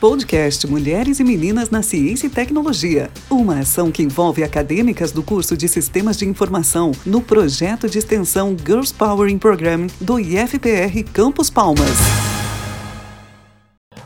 [0.00, 3.10] Podcast Mulheres e Meninas na Ciência e Tecnologia.
[3.28, 8.56] Uma ação que envolve acadêmicas do curso de Sistemas de Informação no projeto de extensão
[8.56, 11.98] Girls Powering Program do IFPR Campus Palmas.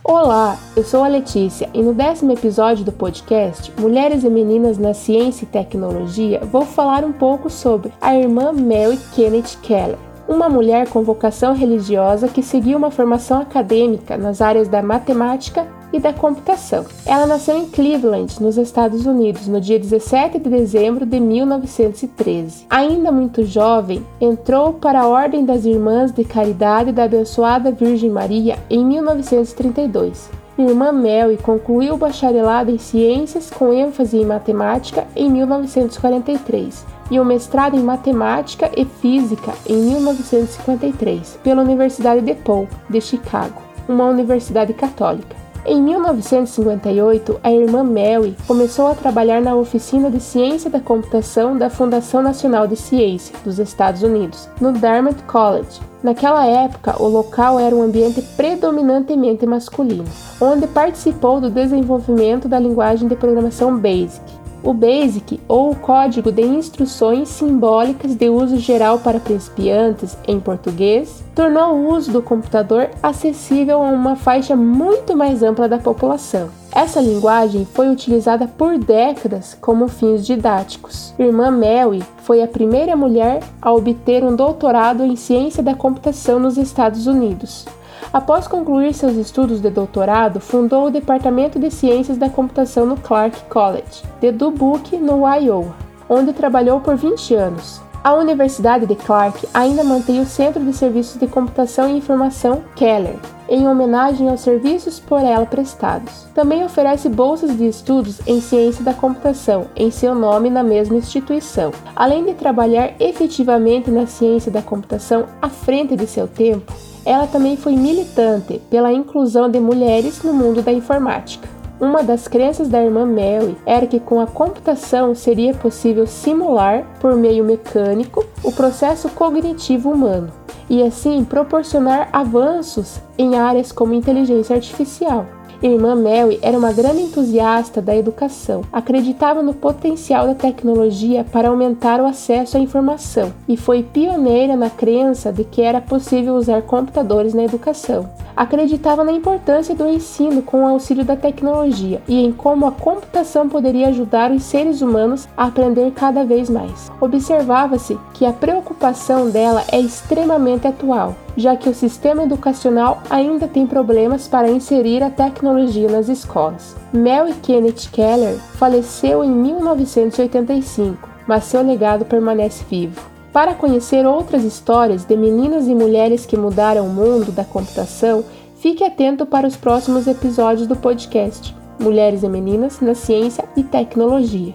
[0.03, 4.95] Olá, eu sou a Letícia e no décimo episódio do podcast Mulheres e Meninas na
[4.95, 10.89] Ciência e Tecnologia vou falar um pouco sobre a irmã Mary Kenneth Keller uma mulher
[10.89, 16.85] com vocação religiosa que seguiu uma formação acadêmica nas áreas da matemática e da computação.
[17.05, 22.67] Ela nasceu em Cleveland, nos Estados Unidos, no dia 17 de dezembro de 1913.
[22.71, 28.59] Ainda muito jovem, entrou para a Ordem das Irmãs de Caridade da Abençoada Virgem Maria
[28.71, 30.43] em 1932.
[30.59, 37.25] Irmã Mel concluiu o bacharelado em Ciências com ênfase em Matemática em 1943 e o
[37.25, 45.37] mestrado em Matemática e Física em 1953 pela Universidade DePaul, de Chicago, uma universidade católica.
[45.65, 51.71] Em 1958, a irmã Mary começou a trabalhar na Oficina de Ciência da Computação da
[51.71, 55.81] Fundação Nacional de Ciência dos Estados Unidos, no Dartmouth College.
[56.03, 60.05] Naquela época, o local era um ambiente predominantemente masculino,
[60.41, 64.42] onde participou do desenvolvimento da linguagem de programação BASIC.
[64.65, 71.75] O BASIC, ou Código de Instruções Simbólicas de Uso Geral para Principiantes, em português, tornou
[71.75, 76.49] o uso do computador acessível a uma faixa muito mais ampla da população.
[76.71, 81.13] Essa linguagem foi utilizada por décadas como fins didáticos.
[81.19, 86.57] Irmã Mary foi a primeira mulher a obter um doutorado em ciência da computação nos
[86.57, 87.67] Estados Unidos.
[88.13, 93.39] Após concluir seus estudos de doutorado, fundou o Departamento de Ciências da Computação no Clark
[93.51, 95.75] College, de Dubuque, no Iowa,
[96.09, 97.83] onde trabalhou por 20 anos.
[98.05, 103.17] A Universidade de Clark ainda mantém o Centro de Serviços de Computação e Informação Keller,
[103.49, 106.27] em homenagem aos serviços por ela prestados.
[106.35, 111.71] Também oferece bolsas de estudos em ciência da computação em seu nome na mesma instituição.
[111.95, 116.73] Além de trabalhar efetivamente na ciência da computação à frente de seu tempo,
[117.05, 121.49] ela também foi militante pela inclusão de mulheres no mundo da informática.
[121.81, 127.17] Uma das crenças da irmã Mary era que com a computação seria possível simular, por
[127.17, 130.33] meio mecânico, o processo cognitivo humano
[130.71, 135.27] e assim proporcionar avanços em áreas como inteligência artificial.
[135.63, 142.01] Irmã Mary era uma grande entusiasta da educação, acreditava no potencial da tecnologia para aumentar
[142.01, 147.33] o acesso à informação e foi pioneira na crença de que era possível usar computadores
[147.33, 148.11] na educação.
[148.35, 153.49] Acreditava na importância do ensino com o auxílio da tecnologia e em como a computação
[153.49, 156.91] poderia ajudar os seres humanos a aprender cada vez mais.
[157.01, 163.67] Observava-se que a preocupação dela é extremamente atual já que o sistema educacional ainda tem
[163.67, 166.77] problemas para inserir a tecnologia nas escolas.
[166.93, 173.01] Mary Kenneth Keller faleceu em 1985, mas seu legado permanece vivo.
[173.33, 178.23] Para conhecer outras histórias de meninas e mulheres que mudaram o mundo da computação,
[178.57, 184.55] fique atento para os próximos episódios do podcast Mulheres e Meninas na Ciência e Tecnologia.